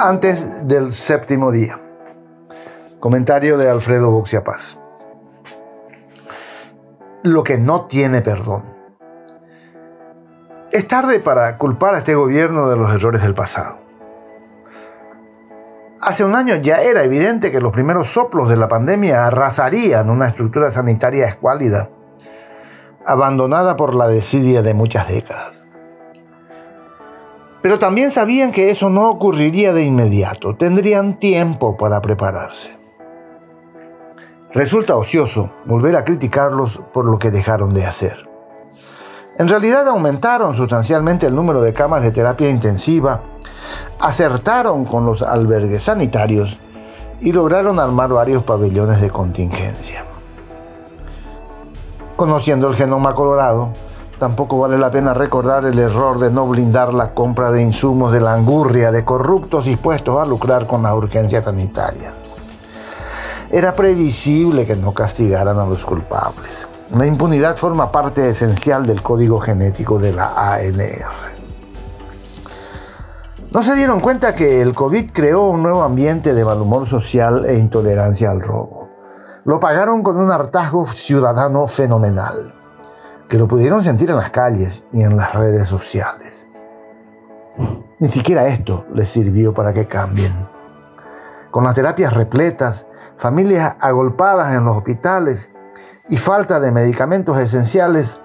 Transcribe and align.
antes 0.00 0.66
del 0.66 0.92
séptimo 0.94 1.52
día. 1.52 1.78
Comentario 3.00 3.58
de 3.58 3.68
Alfredo 3.68 4.10
Boxiapaz. 4.10 4.78
Lo 7.22 7.44
que 7.44 7.58
no 7.58 7.84
tiene 7.84 8.22
perdón. 8.22 8.62
Es 10.72 10.88
tarde 10.88 11.20
para 11.20 11.58
culpar 11.58 11.94
a 11.94 11.98
este 11.98 12.14
gobierno 12.14 12.70
de 12.70 12.76
los 12.76 12.90
errores 12.94 13.22
del 13.22 13.34
pasado. 13.34 13.78
Hace 16.00 16.24
un 16.24 16.34
año 16.34 16.56
ya 16.56 16.80
era 16.80 17.04
evidente 17.04 17.52
que 17.52 17.60
los 17.60 17.72
primeros 17.72 18.08
soplos 18.08 18.48
de 18.48 18.56
la 18.56 18.68
pandemia 18.68 19.26
arrasarían 19.26 20.08
una 20.08 20.28
estructura 20.28 20.70
sanitaria 20.70 21.26
escuálida, 21.26 21.90
abandonada 23.04 23.76
por 23.76 23.94
la 23.94 24.08
desidia 24.08 24.62
de 24.62 24.72
muchas 24.72 25.08
décadas. 25.08 25.69
Pero 27.62 27.78
también 27.78 28.10
sabían 28.10 28.52
que 28.52 28.70
eso 28.70 28.88
no 28.88 29.10
ocurriría 29.10 29.72
de 29.72 29.84
inmediato, 29.84 30.56
tendrían 30.56 31.18
tiempo 31.18 31.76
para 31.76 32.00
prepararse. 32.00 32.78
Resulta 34.52 34.96
ocioso 34.96 35.52
volver 35.66 35.94
a 35.94 36.04
criticarlos 36.04 36.80
por 36.92 37.04
lo 37.04 37.18
que 37.18 37.30
dejaron 37.30 37.72
de 37.74 37.84
hacer. 37.84 38.28
En 39.38 39.48
realidad 39.48 39.86
aumentaron 39.88 40.56
sustancialmente 40.56 41.26
el 41.26 41.34
número 41.34 41.60
de 41.60 41.72
camas 41.72 42.02
de 42.02 42.10
terapia 42.10 42.50
intensiva, 42.50 43.22
acertaron 44.00 44.84
con 44.84 45.06
los 45.06 45.22
albergues 45.22 45.84
sanitarios 45.84 46.58
y 47.20 47.32
lograron 47.32 47.78
armar 47.78 48.10
varios 48.10 48.42
pabellones 48.42 49.00
de 49.00 49.10
contingencia. 49.10 50.04
Conociendo 52.16 52.68
el 52.68 52.74
genoma 52.74 53.14
colorado, 53.14 53.72
Tampoco 54.20 54.58
vale 54.58 54.76
la 54.76 54.90
pena 54.90 55.14
recordar 55.14 55.64
el 55.64 55.78
error 55.78 56.18
de 56.18 56.30
no 56.30 56.46
blindar 56.46 56.92
la 56.92 57.14
compra 57.14 57.50
de 57.50 57.62
insumos 57.62 58.12
de 58.12 58.20
la 58.20 58.34
angurria 58.34 58.92
de 58.92 59.02
corruptos 59.02 59.64
dispuestos 59.64 60.20
a 60.20 60.26
lucrar 60.26 60.66
con 60.66 60.82
la 60.82 60.94
urgencia 60.94 61.42
sanitaria. 61.42 62.12
Era 63.50 63.74
previsible 63.74 64.66
que 64.66 64.76
no 64.76 64.92
castigaran 64.92 65.58
a 65.58 65.64
los 65.64 65.86
culpables. 65.86 66.68
La 66.90 67.06
impunidad 67.06 67.56
forma 67.56 67.90
parte 67.90 68.28
esencial 68.28 68.84
del 68.84 69.02
código 69.02 69.40
genético 69.40 69.98
de 69.98 70.12
la 70.12 70.52
ANR. 70.52 71.30
No 73.52 73.64
se 73.64 73.74
dieron 73.74 74.00
cuenta 74.00 74.34
que 74.34 74.60
el 74.60 74.74
COVID 74.74 75.12
creó 75.12 75.44
un 75.44 75.62
nuevo 75.62 75.82
ambiente 75.82 76.34
de 76.34 76.44
mal 76.44 76.60
humor 76.60 76.86
social 76.86 77.46
e 77.46 77.58
intolerancia 77.58 78.30
al 78.30 78.42
robo. 78.42 78.90
Lo 79.44 79.58
pagaron 79.60 80.02
con 80.02 80.18
un 80.18 80.30
hartazgo 80.30 80.86
ciudadano 80.88 81.66
fenomenal 81.66 82.59
que 83.30 83.38
lo 83.38 83.46
pudieron 83.46 83.84
sentir 83.84 84.10
en 84.10 84.16
las 84.16 84.30
calles 84.30 84.84
y 84.90 85.04
en 85.04 85.16
las 85.16 85.36
redes 85.36 85.68
sociales. 85.68 86.48
Ni 88.00 88.08
siquiera 88.08 88.48
esto 88.48 88.86
les 88.92 89.08
sirvió 89.08 89.54
para 89.54 89.72
que 89.72 89.86
cambien. 89.86 90.32
Con 91.52 91.62
las 91.62 91.76
terapias 91.76 92.12
repletas, 92.12 92.86
familias 93.16 93.76
agolpadas 93.78 94.52
en 94.52 94.64
los 94.64 94.76
hospitales 94.76 95.50
y 96.08 96.16
falta 96.16 96.58
de 96.58 96.72
medicamentos 96.72 97.38
esenciales, 97.38 98.20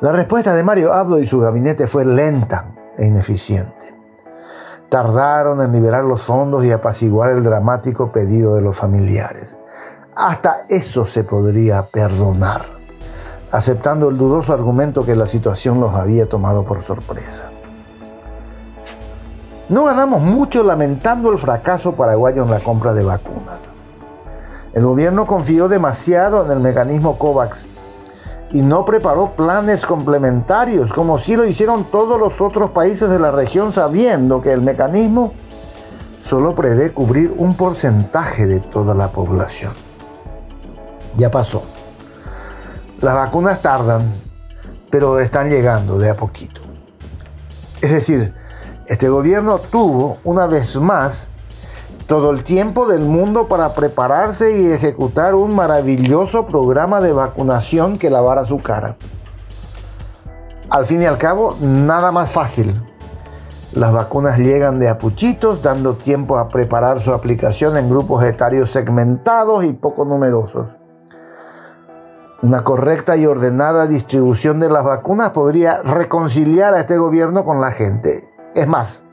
la 0.00 0.12
respuesta 0.12 0.54
de 0.54 0.62
Mario 0.62 0.94
Abdo 0.94 1.18
y 1.18 1.26
su 1.26 1.38
gabinete 1.38 1.86
fue 1.86 2.06
lenta 2.06 2.74
e 2.96 3.04
ineficiente. 3.04 3.94
Tardaron 4.88 5.60
en 5.60 5.72
liberar 5.72 6.04
los 6.04 6.22
fondos 6.22 6.64
y 6.64 6.72
apaciguar 6.72 7.30
el 7.30 7.44
dramático 7.44 8.12
pedido 8.12 8.54
de 8.54 8.62
los 8.62 8.78
familiares. 8.78 9.58
Hasta 10.16 10.64
eso 10.70 11.04
se 11.04 11.24
podría 11.24 11.82
perdonar 11.82 12.81
aceptando 13.52 14.08
el 14.08 14.16
dudoso 14.16 14.52
argumento 14.54 15.04
que 15.04 15.14
la 15.14 15.26
situación 15.26 15.78
los 15.78 15.94
había 15.94 16.26
tomado 16.26 16.64
por 16.64 16.82
sorpresa. 16.82 17.50
No 19.68 19.84
ganamos 19.84 20.22
mucho 20.22 20.64
lamentando 20.64 21.30
el 21.30 21.38
fracaso 21.38 21.92
paraguayo 21.92 22.42
en 22.42 22.50
la 22.50 22.60
compra 22.60 22.94
de 22.94 23.04
vacunas. 23.04 23.60
El 24.72 24.86
gobierno 24.86 25.26
confió 25.26 25.68
demasiado 25.68 26.44
en 26.44 26.50
el 26.50 26.60
mecanismo 26.60 27.18
COVAX 27.18 27.68
y 28.50 28.62
no 28.62 28.86
preparó 28.86 29.32
planes 29.32 29.84
complementarios 29.84 30.92
como 30.92 31.18
sí 31.18 31.36
lo 31.36 31.44
hicieron 31.44 31.84
todos 31.84 32.18
los 32.18 32.40
otros 32.40 32.70
países 32.70 33.08
de 33.10 33.18
la 33.18 33.30
región 33.30 33.72
sabiendo 33.72 34.40
que 34.40 34.52
el 34.52 34.62
mecanismo 34.62 35.34
solo 36.26 36.54
prevé 36.54 36.92
cubrir 36.92 37.34
un 37.36 37.54
porcentaje 37.54 38.46
de 38.46 38.60
toda 38.60 38.94
la 38.94 39.12
población. 39.12 39.72
Ya 41.16 41.30
pasó. 41.30 41.71
Las 43.02 43.16
vacunas 43.16 43.60
tardan, 43.60 44.14
pero 44.88 45.18
están 45.18 45.50
llegando 45.50 45.98
de 45.98 46.08
a 46.08 46.14
poquito. 46.14 46.60
Es 47.80 47.90
decir, 47.90 48.32
este 48.86 49.08
gobierno 49.08 49.58
tuvo 49.58 50.18
una 50.22 50.46
vez 50.46 50.76
más 50.76 51.30
todo 52.06 52.30
el 52.30 52.44
tiempo 52.44 52.86
del 52.86 53.00
mundo 53.00 53.48
para 53.48 53.74
prepararse 53.74 54.56
y 54.56 54.70
ejecutar 54.70 55.34
un 55.34 55.52
maravilloso 55.52 56.46
programa 56.46 57.00
de 57.00 57.12
vacunación 57.12 57.96
que 57.98 58.08
lavara 58.08 58.44
su 58.44 58.58
cara. 58.58 58.94
Al 60.70 60.84
fin 60.84 61.02
y 61.02 61.06
al 61.06 61.18
cabo, 61.18 61.56
nada 61.60 62.12
más 62.12 62.30
fácil. 62.30 62.80
Las 63.72 63.92
vacunas 63.92 64.38
llegan 64.38 64.78
de 64.78 64.88
a 64.88 64.98
puchitos, 64.98 65.60
dando 65.60 65.96
tiempo 65.96 66.38
a 66.38 66.48
preparar 66.48 67.00
su 67.00 67.12
aplicación 67.12 67.76
en 67.76 67.90
grupos 67.90 68.22
etarios 68.22 68.70
segmentados 68.70 69.64
y 69.64 69.72
poco 69.72 70.04
numerosos. 70.04 70.81
Una 72.42 72.64
correcta 72.64 73.16
y 73.16 73.24
ordenada 73.24 73.86
distribución 73.86 74.58
de 74.58 74.68
las 74.68 74.84
vacunas 74.84 75.30
podría 75.30 75.80
reconciliar 75.82 76.74
a 76.74 76.80
este 76.80 76.98
gobierno 76.98 77.44
con 77.44 77.60
la 77.60 77.70
gente. 77.70 78.28
Es 78.56 78.66
más, 78.66 79.04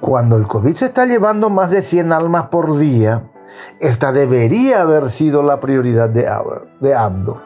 cuando 0.00 0.36
el 0.36 0.48
COVID 0.48 0.74
se 0.74 0.86
está 0.86 1.06
llevando 1.06 1.48
más 1.48 1.70
de 1.70 1.82
100 1.82 2.12
almas 2.12 2.48
por 2.48 2.76
día, 2.76 3.30
esta 3.78 4.10
debería 4.10 4.82
haber 4.82 5.10
sido 5.10 5.44
la 5.44 5.60
prioridad 5.60 6.10
de, 6.10 6.26
Abdo. 6.96 7.40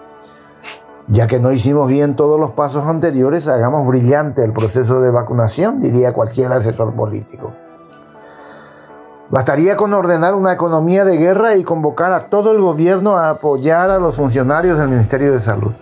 Ya 1.09 1.27
que 1.27 1.39
no 1.39 1.53
hicimos 1.53 1.87
bien 1.87 2.17
todos 2.17 2.41
los 2.41 2.53
pasos 2.53 2.87
anteriores, 2.87 3.47
hagamos 3.47 3.87
brillante 3.87 4.43
el 4.43 4.55
proceso 4.55 5.03
de 5.03 5.11
vacunación, 5.11 5.81
diría 5.81 6.15
cualquier 6.15 6.51
asesor 6.53 6.95
político. 6.95 7.53
Bastaría 9.31 9.77
con 9.77 9.94
ordenar 9.94 10.34
una 10.34 10.53
economía 10.53 11.05
de 11.05 11.16
guerra 11.16 11.56
y 11.56 11.65
convocar 11.65 12.12
a 12.12 12.27
todo 12.27 12.53
el 12.53 12.60
gobierno 12.60 13.16
a 13.16 13.31
apoyar 13.31 13.91
a 13.91 13.99
los 13.99 14.16
funcionarios 14.16 14.78
del 14.78 14.88
Ministerio 14.88 15.33
de 15.33 15.41
Salud. 15.41 15.72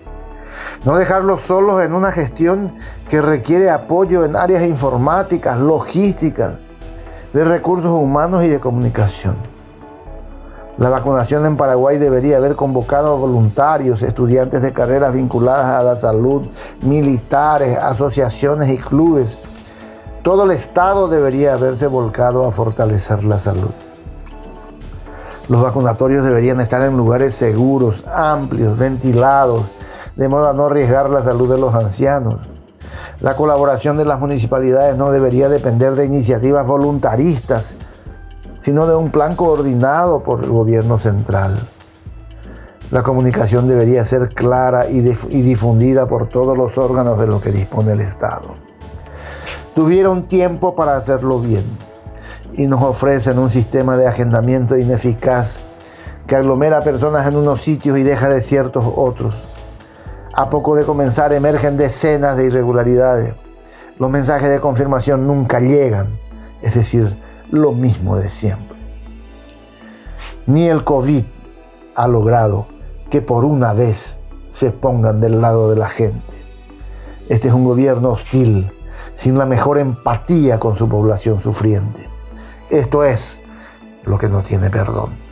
No 0.84 0.96
dejarlos 0.96 1.40
solos 1.42 1.82
en 1.82 1.92
una 1.92 2.12
gestión 2.12 2.72
que 3.08 3.20
requiere 3.20 3.70
apoyo 3.70 4.24
en 4.24 4.36
áreas 4.36 4.62
informáticas, 4.62 5.58
logísticas, 5.58 6.54
de 7.32 7.44
recursos 7.44 7.90
humanos 7.90 8.44
y 8.44 8.48
de 8.48 8.60
comunicación. 8.60 9.36
La 10.78 10.88
vacunación 10.88 11.44
en 11.44 11.56
Paraguay 11.56 11.98
debería 11.98 12.38
haber 12.38 12.56
convocado 12.56 13.12
a 13.12 13.16
voluntarios, 13.16 14.02
estudiantes 14.02 14.62
de 14.62 14.72
carreras 14.72 15.12
vinculadas 15.12 15.66
a 15.66 15.82
la 15.82 15.96
salud, 15.96 16.48
militares, 16.80 17.76
asociaciones 17.76 18.70
y 18.70 18.78
clubes 18.78 19.38
todo 20.22 20.44
el 20.44 20.50
Estado 20.50 21.08
debería 21.08 21.54
haberse 21.54 21.86
volcado 21.86 22.46
a 22.46 22.52
fortalecer 22.52 23.24
la 23.24 23.38
salud. 23.38 23.72
Los 25.48 25.62
vacunatorios 25.62 26.24
deberían 26.24 26.60
estar 26.60 26.82
en 26.82 26.96
lugares 26.96 27.34
seguros, 27.34 28.04
amplios, 28.06 28.78
ventilados, 28.78 29.64
de 30.16 30.28
modo 30.28 30.50
a 30.50 30.52
no 30.52 30.66
arriesgar 30.66 31.08
la 31.10 31.22
salud 31.22 31.50
de 31.50 31.58
los 31.58 31.74
ancianos. 31.74 32.38
La 33.20 33.34
colaboración 33.34 33.96
de 33.96 34.04
las 34.04 34.20
municipalidades 34.20 34.96
no 34.96 35.10
debería 35.10 35.48
depender 35.48 35.94
de 35.94 36.04
iniciativas 36.04 36.66
voluntaristas, 36.66 37.76
sino 38.60 38.86
de 38.86 38.96
un 38.96 39.10
plan 39.10 39.36
coordinado 39.36 40.22
por 40.22 40.44
el 40.44 40.50
gobierno 40.50 40.98
central. 40.98 41.58
La 42.90 43.02
comunicación 43.02 43.66
debería 43.66 44.04
ser 44.04 44.28
clara 44.28 44.86
y, 44.88 45.00
difundida 45.00 46.06
por 46.06 46.26
todos 46.26 46.58
los 46.58 46.76
órganos 46.76 47.18
de 47.18 47.26
los 47.26 47.40
que 47.40 47.52
dispone 47.52 47.92
el 47.92 48.00
Estado 48.00 48.69
tuvieron 49.74 50.26
tiempo 50.26 50.74
para 50.74 50.96
hacerlo 50.96 51.40
bien 51.40 51.64
y 52.52 52.66
nos 52.66 52.82
ofrecen 52.82 53.38
un 53.38 53.50
sistema 53.50 53.96
de 53.96 54.06
agendamiento 54.06 54.76
ineficaz 54.76 55.60
que 56.26 56.36
aglomera 56.36 56.82
personas 56.82 57.26
en 57.26 57.36
unos 57.36 57.60
sitios 57.60 57.98
y 57.98 58.02
deja 58.02 58.28
de 58.28 58.40
ciertos 58.40 58.84
otros. 58.96 59.34
A 60.34 60.48
poco 60.48 60.74
de 60.74 60.84
comenzar 60.84 61.32
emergen 61.32 61.76
decenas 61.76 62.36
de 62.36 62.46
irregularidades. 62.46 63.34
Los 63.98 64.10
mensajes 64.10 64.48
de 64.48 64.60
confirmación 64.60 65.26
nunca 65.26 65.60
llegan, 65.60 66.06
es 66.62 66.74
decir, 66.74 67.16
lo 67.50 67.72
mismo 67.72 68.16
de 68.16 68.30
siempre. 68.30 68.78
Ni 70.46 70.68
el 70.68 70.84
COVID 70.84 71.24
ha 71.96 72.08
logrado 72.08 72.66
que 73.10 73.22
por 73.22 73.44
una 73.44 73.72
vez 73.72 74.22
se 74.48 74.70
pongan 74.70 75.20
del 75.20 75.40
lado 75.40 75.70
de 75.70 75.76
la 75.76 75.88
gente. 75.88 76.34
Este 77.28 77.48
es 77.48 77.54
un 77.54 77.64
gobierno 77.64 78.10
hostil 78.10 78.72
sin 79.14 79.38
la 79.38 79.46
mejor 79.46 79.78
empatía 79.78 80.58
con 80.58 80.76
su 80.76 80.88
población 80.88 81.42
sufriente. 81.42 82.08
Esto 82.70 83.04
es 83.04 83.40
lo 84.04 84.18
que 84.18 84.28
no 84.28 84.42
tiene 84.42 84.70
perdón. 84.70 85.29